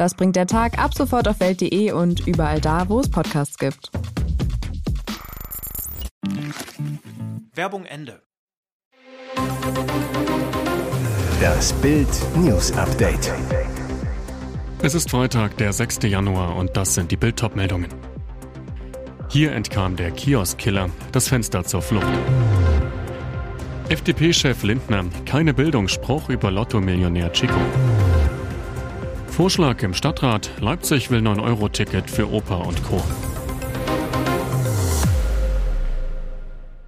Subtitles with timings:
[0.00, 3.90] Das bringt der Tag ab sofort auf welt.de und überall da, wo es Podcasts gibt.
[7.54, 8.22] Werbung Ende.
[11.38, 13.30] Das Bild News Update.
[14.80, 15.98] Es ist Freitag, der 6.
[16.04, 17.90] Januar und das sind die bild meldungen
[19.28, 22.06] Hier entkam der Kiosk-Killer das Fenster zur Flucht.
[23.90, 27.60] FDP-Chef Lindner, keine Bildungsspruch über Lotto-Millionär Chico.
[29.40, 33.02] Vorschlag im Stadtrat, Leipzig will 9-Euro-Ticket für Oper und Co.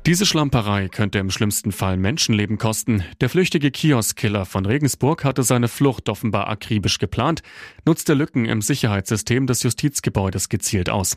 [0.05, 3.05] Diese Schlamperei könnte im schlimmsten Fall Menschenleben kosten.
[3.23, 7.41] Der flüchtige Kiosk-Killer von Regensburg hatte seine Flucht offenbar akribisch geplant,
[7.87, 11.17] nutzte Lücken im Sicherheitssystem des Justizgebäudes gezielt aus.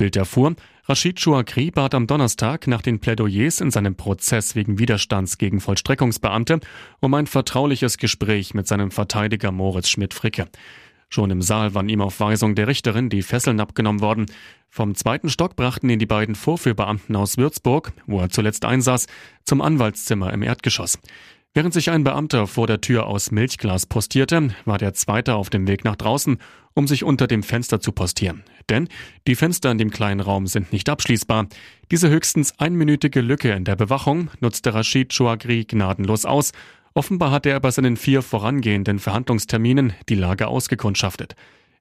[0.00, 0.56] Bild erfuhr,
[0.86, 6.60] Rashid Chouakri bat am Donnerstag nach den Plädoyers in seinem Prozess wegen Widerstands gegen Vollstreckungsbeamte
[7.00, 10.48] um ein vertrauliches Gespräch mit seinem Verteidiger Moritz Schmidt-Fricke.
[11.10, 14.24] Schon im Saal waren ihm auf Weisung der Richterin die Fesseln abgenommen worden.
[14.70, 19.06] Vom zweiten Stock brachten ihn die beiden Vorführbeamten aus Würzburg, wo er zuletzt einsaß,
[19.44, 20.98] zum Anwaltszimmer im Erdgeschoss.
[21.52, 25.66] Während sich ein Beamter vor der Tür aus Milchglas postierte, war der zweite auf dem
[25.66, 26.38] Weg nach draußen,
[26.74, 28.44] um sich unter dem Fenster zu postieren.
[28.68, 28.88] Denn
[29.26, 31.48] die Fenster in dem kleinen Raum sind nicht abschließbar.
[31.90, 36.52] Diese höchstens einminütige Lücke in der Bewachung nutzte Rashid Chouagri gnadenlos aus.
[36.94, 41.34] Offenbar hatte er bei seinen vier vorangehenden Verhandlungsterminen die Lage ausgekundschaftet.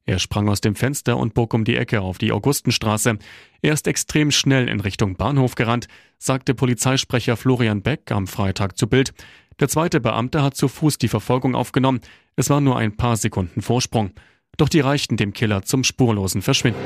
[0.07, 3.19] Er sprang aus dem Fenster und bog um die Ecke auf die Augustenstraße.
[3.61, 8.87] Er ist extrem schnell in Richtung Bahnhof gerannt, sagte Polizeisprecher Florian Beck am Freitag zu
[8.87, 9.13] Bild.
[9.59, 11.99] Der zweite Beamte hat zu Fuß die Verfolgung aufgenommen.
[12.35, 14.11] Es war nur ein paar Sekunden Vorsprung.
[14.57, 16.79] Doch die reichten dem Killer zum spurlosen Verschwinden.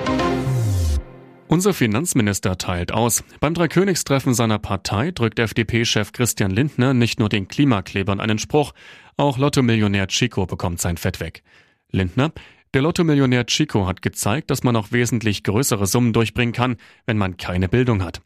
[1.48, 3.24] Unser Finanzminister teilt aus.
[3.40, 8.74] Beim Dreikönigstreffen seiner Partei drückt FDP-Chef Christian Lindner nicht nur den Klimaklebern einen Spruch,
[9.18, 11.44] auch Lotto-Millionär Chico bekommt sein Fett weg.
[11.92, 12.32] Lindner,
[12.74, 17.38] der Lotto-Millionär Chico hat gezeigt, dass man auch wesentlich größere Summen durchbringen kann, wenn man
[17.38, 18.22] keine Bildung hat.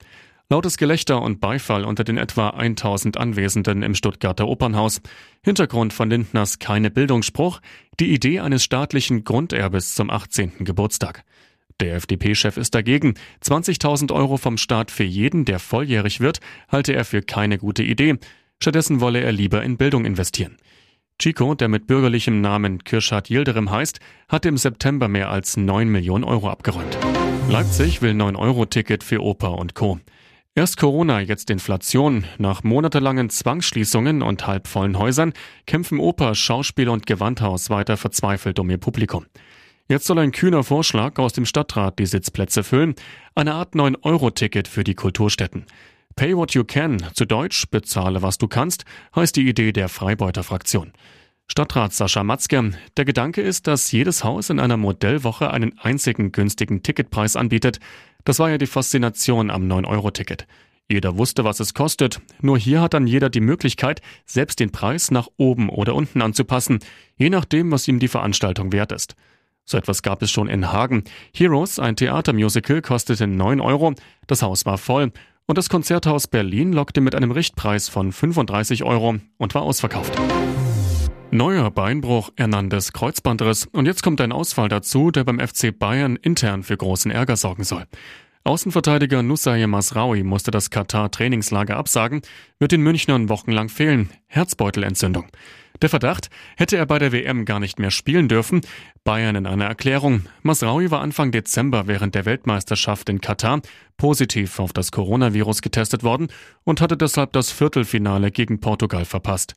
[0.50, 5.02] Lautes Gelächter und Beifall unter den etwa 1000 Anwesenden im Stuttgarter Opernhaus.
[5.44, 7.60] Hintergrund von Lindners keine Bildungsspruch,
[8.00, 10.64] die Idee eines staatlichen Grunderbes zum 18.
[10.64, 11.26] Geburtstag.
[11.82, 13.16] Der FDP-Chef ist dagegen.
[13.44, 18.16] 20.000 Euro vom Staat für jeden, der volljährig wird, halte er für keine gute Idee.
[18.62, 20.56] Stattdessen wolle er lieber in Bildung investieren.
[21.20, 24.00] Chico, der mit bürgerlichem Namen Kirschat Yildirim heißt,
[24.30, 26.98] hat im September mehr als 9 Millionen Euro abgeräumt.
[27.50, 30.00] Leipzig will 9-Euro-Ticket für Oper und Co.
[30.58, 32.26] Erst Corona, jetzt Inflation.
[32.40, 35.34] Nach monatelangen Zwangsschließungen und halbvollen Häusern
[35.68, 39.28] kämpfen Oper, Schauspiel und Gewandhaus weiter verzweifelt um ihr Publikum.
[39.88, 42.96] Jetzt soll ein kühner Vorschlag aus dem Stadtrat die Sitzplätze füllen.
[43.36, 45.68] Eine Art 9-Euro-Ticket für die Kulturstätten.
[46.16, 48.86] Pay what you can, zu Deutsch, bezahle was du kannst,
[49.16, 50.92] heißt die Idee der Freibeuter-Fraktion.
[51.48, 52.72] Stadtrat Sascha Matzke.
[52.98, 57.80] Der Gedanke ist, dass jedes Haus in einer Modellwoche einen einzigen günstigen Ticketpreis anbietet.
[58.26, 60.46] Das war ja die Faszination am 9-Euro-Ticket.
[60.90, 62.22] Jeder wusste, was es kostet.
[62.42, 66.80] Nur hier hat dann jeder die Möglichkeit, selbst den Preis nach oben oder unten anzupassen,
[67.18, 69.16] je nachdem, was ihm die Veranstaltung wert ist.
[69.66, 71.04] So etwas gab es schon in Hagen.
[71.34, 73.94] Heroes, ein Theatermusical, kostete 9 Euro.
[74.28, 75.12] Das Haus war voll.
[75.46, 80.18] Und das Konzerthaus Berlin lockte mit einem Richtpreis von 35 Euro und war ausverkauft.
[81.32, 86.64] Neuer Beinbruch, Hernandez Kreuzbandriss und jetzt kommt ein Ausfall dazu, der beim FC Bayern intern
[86.64, 87.84] für großen Ärger sorgen soll.
[88.46, 92.22] Außenverteidiger Nusayr Masraoui musste das Katar-Trainingslager absagen,
[92.60, 94.10] wird den Münchnern wochenlang fehlen.
[94.28, 95.28] Herzbeutelentzündung.
[95.82, 98.62] Der Verdacht, hätte er bei der WM gar nicht mehr spielen dürfen.
[99.04, 100.28] Bayern in einer Erklärung.
[100.44, 103.62] Masraoui war Anfang Dezember während der Weltmeisterschaft in Katar
[103.98, 106.30] positiv auf das Coronavirus getestet worden
[106.64, 109.56] und hatte deshalb das Viertelfinale gegen Portugal verpasst.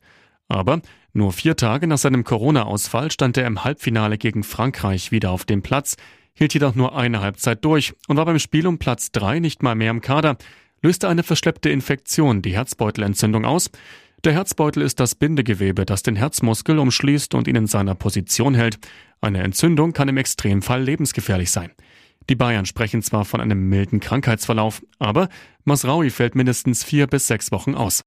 [0.51, 0.81] Aber
[1.13, 5.61] nur vier Tage nach seinem Corona-Ausfall stand er im Halbfinale gegen Frankreich wieder auf dem
[5.61, 5.95] Platz,
[6.33, 9.75] hielt jedoch nur eine Halbzeit durch und war beim Spiel um Platz drei nicht mal
[9.75, 10.37] mehr im Kader,
[10.81, 13.71] löste eine verschleppte Infektion die Herzbeutelentzündung aus.
[14.25, 18.77] Der Herzbeutel ist das Bindegewebe, das den Herzmuskel umschließt und ihn in seiner Position hält.
[19.21, 21.71] Eine Entzündung kann im Extremfall lebensgefährlich sein.
[22.29, 25.29] Die Bayern sprechen zwar von einem milden Krankheitsverlauf, aber
[25.63, 28.01] Masraui fällt mindestens vier bis sechs Wochen aus.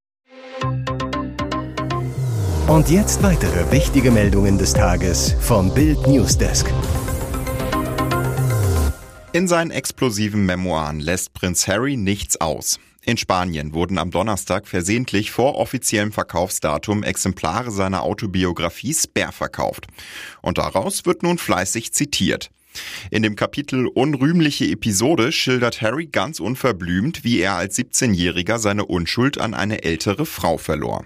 [2.67, 6.67] Und jetzt weitere wichtige Meldungen des Tages vom Bild Newsdesk.
[9.35, 12.81] In seinen explosiven Memoiren lässt Prinz Harry nichts aus.
[13.05, 19.87] In Spanien wurden am Donnerstag versehentlich vor offiziellem Verkaufsdatum Exemplare seiner Autobiografie Spare verkauft.
[20.41, 22.51] Und daraus wird nun fleißig zitiert.
[23.11, 29.39] In dem Kapitel Unrühmliche Episode schildert Harry ganz unverblümt, wie er als 17-Jähriger seine Unschuld
[29.39, 31.05] an eine ältere Frau verlor.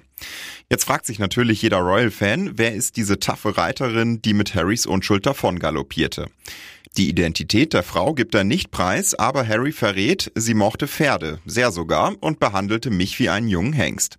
[0.71, 5.25] Jetzt fragt sich natürlich jeder Royal-Fan, wer ist diese taffe Reiterin, die mit Harrys Unschuld
[5.25, 6.27] davon galoppierte.
[6.99, 11.71] Die Identität der Frau gibt er nicht preis, aber Harry verrät, sie mochte Pferde, sehr
[11.73, 14.19] sogar, und behandelte mich wie einen jungen Hengst.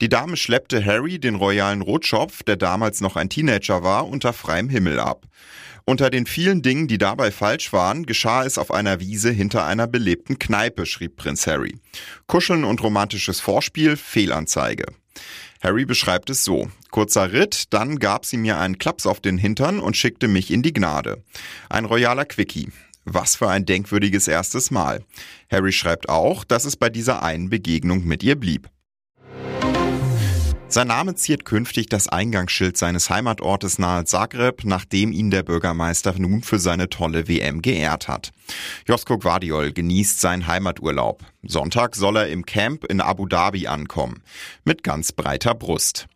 [0.00, 4.68] Die Dame schleppte Harry, den royalen Rotschopf, der damals noch ein Teenager war, unter freiem
[4.68, 5.26] Himmel ab.
[5.84, 9.86] Unter den vielen Dingen, die dabei falsch waren, geschah es auf einer Wiese hinter einer
[9.86, 11.78] belebten Kneipe, schrieb Prinz Harry.
[12.26, 14.86] Kuscheln und romantisches Vorspiel, Fehlanzeige.
[15.62, 16.70] Harry beschreibt es so.
[16.90, 20.62] Kurzer Ritt, dann gab sie mir einen Klaps auf den Hintern und schickte mich in
[20.62, 21.22] die Gnade.
[21.68, 22.70] Ein royaler Quickie.
[23.04, 25.04] Was für ein denkwürdiges erstes Mal.
[25.50, 28.68] Harry schreibt auch, dass es bei dieser einen Begegnung mit ihr blieb.
[30.72, 36.42] Sein Name ziert künftig das Eingangsschild seines Heimatortes nahe Zagreb, nachdem ihn der Bürgermeister nun
[36.42, 38.30] für seine tolle WM geehrt hat.
[38.88, 41.24] Josko Guardiol genießt seinen Heimaturlaub.
[41.42, 44.22] Sonntag soll er im Camp in Abu Dhabi ankommen.
[44.64, 46.06] Mit ganz breiter Brust.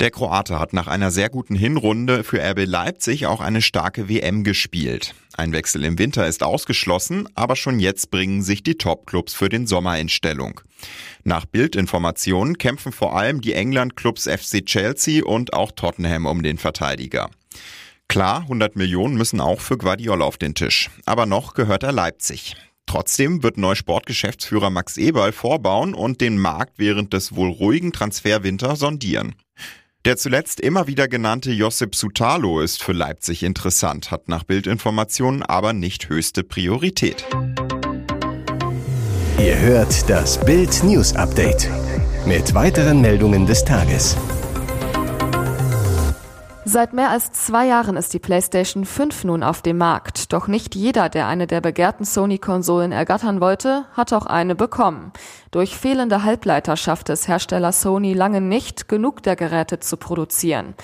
[0.00, 4.44] Der Kroate hat nach einer sehr guten Hinrunde für RB Leipzig auch eine starke WM
[4.44, 5.14] gespielt.
[5.36, 9.66] Ein Wechsel im Winter ist ausgeschlossen, aber schon jetzt bringen sich die Topclubs für den
[9.66, 10.62] Sommer in Stellung.
[11.22, 17.28] Nach Bildinformationen kämpfen vor allem die England-Clubs FC Chelsea und auch Tottenham um den Verteidiger.
[18.08, 22.56] Klar, 100 Millionen müssen auch für Guardiola auf den Tisch, aber noch gehört er Leipzig.
[22.86, 28.76] Trotzdem wird neu Sportgeschäftsführer Max Eberl vorbauen und den Markt während des wohl ruhigen Transferwinter
[28.76, 29.34] sondieren.
[30.06, 35.74] Der zuletzt immer wieder genannte Josip Sutalo ist für Leipzig interessant, hat nach Bildinformationen aber
[35.74, 37.26] nicht höchste Priorität.
[39.38, 41.68] Ihr hört das Bild News Update
[42.24, 44.16] mit weiteren Meldungen des Tages.
[46.72, 50.32] Seit mehr als zwei Jahren ist die PlayStation 5 nun auf dem Markt.
[50.32, 55.10] Doch nicht jeder, der eine der begehrten Sony-Konsolen ergattern wollte, hat auch eine bekommen.
[55.50, 60.74] Durch fehlende Halbleiter schaffte es Hersteller Sony lange nicht, genug der Geräte zu produzieren.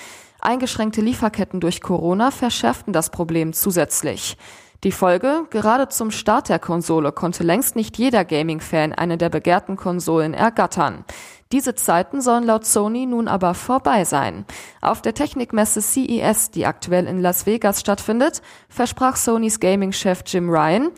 [0.41, 4.35] Eingeschränkte Lieferketten durch Corona verschärften das Problem zusätzlich.
[4.83, 9.75] Die Folge, gerade zum Start der Konsole konnte längst nicht jeder Gaming-Fan eine der begehrten
[9.75, 11.03] Konsolen ergattern.
[11.51, 14.45] Diese Zeiten sollen laut Sony nun aber vorbei sein.
[14.81, 20.91] Auf der Technikmesse CES, die aktuell in Las Vegas stattfindet, versprach Sonys Gaming-Chef Jim Ryan,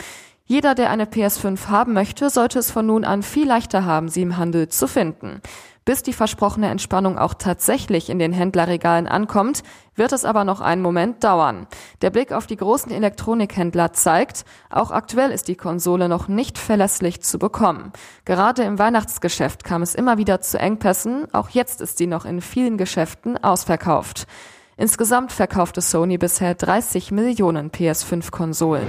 [0.49, 4.23] jeder, der eine PS5 haben möchte, sollte es von nun an viel leichter haben, sie
[4.23, 5.41] im Handel zu finden.
[5.85, 9.61] Bis die versprochene Entspannung auch tatsächlich in den Händlerregalen ankommt,
[9.93, 11.67] wird es aber noch einen Moment dauern.
[12.01, 17.21] Der Blick auf die großen Elektronikhändler zeigt, auch aktuell ist die Konsole noch nicht verlässlich
[17.21, 17.93] zu bekommen.
[18.25, 22.41] Gerade im Weihnachtsgeschäft kam es immer wieder zu Engpässen, auch jetzt ist sie noch in
[22.41, 24.25] vielen Geschäften ausverkauft.
[24.77, 28.87] Insgesamt verkaufte Sony bisher 30 Millionen PS5-Konsolen.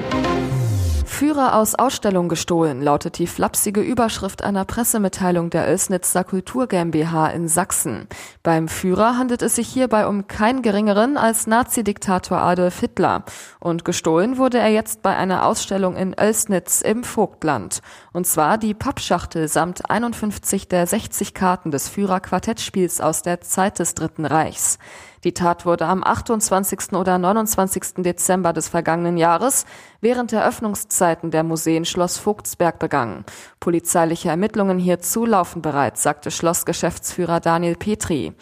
[1.20, 7.46] Führer aus Ausstellung gestohlen, lautet die flapsige Überschrift einer Pressemitteilung der Oelsnitzer Kultur GmbH in
[7.46, 8.08] Sachsen.
[8.42, 13.24] Beim Führer handelt es sich hierbei um keinen geringeren als Nazi-Diktator Adolf Hitler.
[13.58, 17.82] Und gestohlen wurde er jetzt bei einer Ausstellung in Oelsnitz im Vogtland.
[18.14, 23.92] Und zwar die Pappschachtel samt 51 der 60 Karten des Führer-Quartettspiels aus der Zeit des
[23.92, 24.78] Dritten Reichs.
[25.24, 26.94] Die Tat wurde am 28.
[26.94, 28.02] oder 29.
[28.02, 29.66] Dezember des vergangenen Jahres
[30.00, 33.24] während der Öffnungszeiten der Museen Schloss Vogtsberg begangen.
[33.60, 38.32] Polizeiliche Ermittlungen hierzu laufen bereits, sagte Schlossgeschäftsführer Daniel Petri.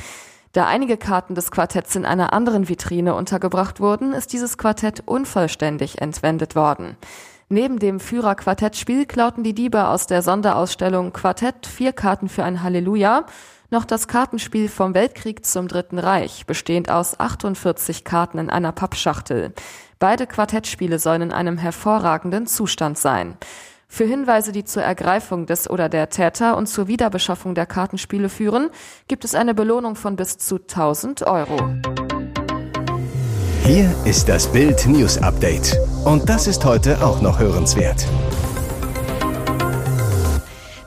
[0.52, 6.00] Da einige Karten des Quartetts in einer anderen Vitrine untergebracht wurden, ist dieses Quartett unvollständig
[6.00, 6.96] entwendet worden.
[7.50, 13.24] Neben dem Führer-Quartettspiel klauten die Diebe aus der Sonderausstellung Quartett vier Karten für ein Halleluja
[13.70, 19.52] noch das Kartenspiel vom Weltkrieg zum Dritten Reich, bestehend aus 48 Karten in einer Pappschachtel.
[19.98, 23.36] Beide Quartettspiele sollen in einem hervorragenden Zustand sein.
[23.88, 28.70] Für Hinweise, die zur Ergreifung des oder der Täter und zur Wiederbeschaffung der Kartenspiele führen,
[29.08, 31.58] gibt es eine Belohnung von bis zu 1000 Euro.
[33.64, 35.76] Hier ist das Bild News Update.
[36.04, 38.06] Und das ist heute auch noch hörenswert.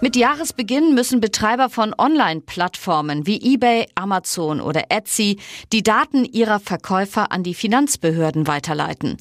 [0.04, 5.38] Mit Jahresbeginn müssen Betreiber von Online-Plattformen wie eBay, Amazon oder Etsy
[5.72, 9.18] die Daten ihrer Verkäufer an die Finanzbehörden weiterleiten.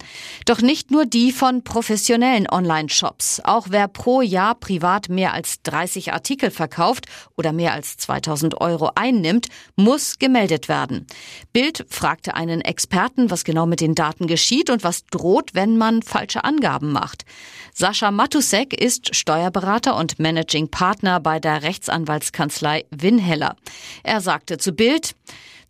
[0.47, 3.43] Doch nicht nur die von professionellen Online-Shops.
[3.45, 7.05] Auch wer pro Jahr privat mehr als 30 Artikel verkauft
[7.37, 11.07] oder mehr als 2000 Euro einnimmt, muss gemeldet werden.
[11.53, 16.01] Bild fragte einen Experten, was genau mit den Daten geschieht und was droht, wenn man
[16.01, 17.27] falsche Angaben macht.
[17.75, 23.57] Sascha Matusek ist Steuerberater und Managing Partner bei der Rechtsanwaltskanzlei Winheller.
[24.03, 25.15] Er sagte zu Bild,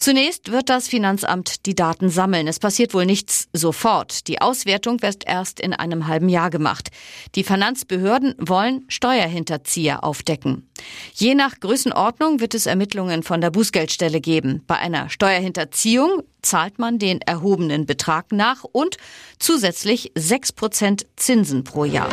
[0.00, 2.48] Zunächst wird das Finanzamt die Daten sammeln.
[2.48, 4.28] Es passiert wohl nichts sofort.
[4.28, 6.88] Die Auswertung wird erst in einem halben Jahr gemacht.
[7.34, 10.70] Die Finanzbehörden wollen Steuerhinterzieher aufdecken.
[11.12, 14.62] Je nach Größenordnung wird es Ermittlungen von der Bußgeldstelle geben.
[14.66, 18.96] Bei einer Steuerhinterziehung zahlt man den erhobenen Betrag nach und
[19.38, 22.10] zusätzlich 6% Zinsen pro Jahr.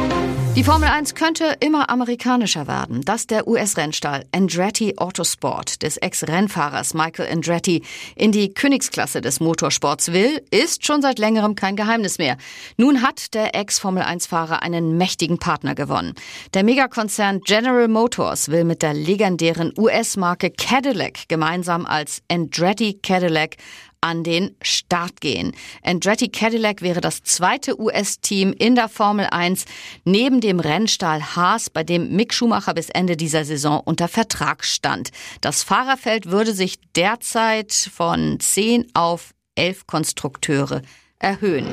[0.58, 3.02] Die Formel 1 könnte immer amerikanischer werden.
[3.02, 7.84] Dass der US-Rennstall Andretti Autosport des Ex-Rennfahrers Michael Andretti
[8.16, 12.38] in die Königsklasse des Motorsports will, ist schon seit längerem kein Geheimnis mehr.
[12.76, 16.16] Nun hat der Ex-Formel 1-Fahrer einen mächtigen Partner gewonnen.
[16.56, 23.58] Der Megakonzern General Motors will mit der legendären US-Marke Cadillac gemeinsam als Andretti Cadillac
[24.02, 25.54] an den Start gehen.
[25.84, 29.66] Andretti Cadillac wäre das zweite US-Team in der Formel 1
[30.06, 35.10] neben dem Rennstall Haas, bei dem Mick Schumacher bis Ende dieser Saison unter Vertrag stand.
[35.42, 40.82] Das Fahrerfeld würde sich derzeit von 10 auf 11 Konstrukteure
[41.20, 41.68] erhöhen.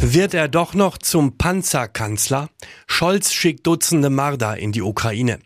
[0.00, 2.48] Wird er doch noch zum Panzerkanzler?
[2.86, 5.40] Scholz schickt Dutzende Marder in die Ukraine.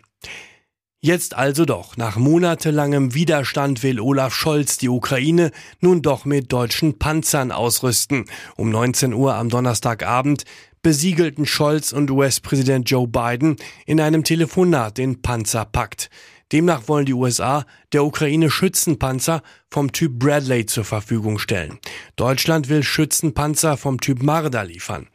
[1.04, 1.96] Jetzt also doch.
[1.96, 8.26] Nach monatelangem Widerstand will Olaf Scholz die Ukraine nun doch mit deutschen Panzern ausrüsten.
[8.56, 10.44] Um 19 Uhr am Donnerstagabend
[10.80, 16.08] besiegelten Scholz und US-Präsident Joe Biden in einem Telefonat den Panzerpakt.
[16.52, 21.80] Demnach wollen die USA der Ukraine Schützenpanzer vom Typ Bradley zur Verfügung stellen.
[22.14, 25.08] Deutschland will Schützenpanzer vom Typ Marder liefern.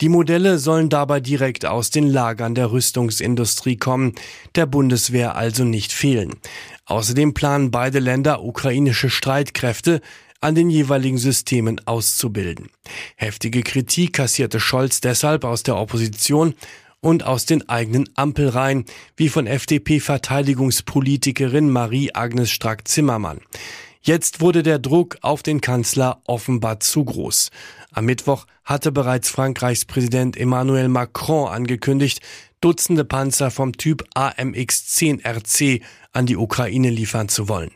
[0.00, 4.12] Die Modelle sollen dabei direkt aus den Lagern der Rüstungsindustrie kommen,
[4.54, 6.36] der Bundeswehr also nicht fehlen.
[6.86, 10.00] Außerdem planen beide Länder ukrainische Streitkräfte
[10.40, 12.68] an den jeweiligen Systemen auszubilden.
[13.16, 16.54] Heftige Kritik kassierte Scholz deshalb aus der Opposition
[17.00, 18.84] und aus den eigenen Ampelreihen,
[19.16, 23.40] wie von FDP-Verteidigungspolitikerin Marie-Agnes Strack-Zimmermann.
[24.08, 27.50] Jetzt wurde der Druck auf den Kanzler offenbar zu groß.
[27.92, 32.22] Am Mittwoch hatte bereits Frankreichs Präsident Emmanuel Macron angekündigt,
[32.62, 37.70] Dutzende Panzer vom Typ AMX-10 RC an die Ukraine liefern zu wollen.